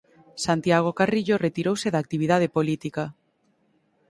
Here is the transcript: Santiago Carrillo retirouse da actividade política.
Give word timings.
Santiago 0.45 0.91
Carrillo 0.99 1.35
retirouse 1.47 1.87
da 1.91 1.99
actividade 2.03 2.47
política. 2.57 3.03